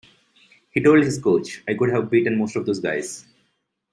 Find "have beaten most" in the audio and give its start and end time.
1.91-2.55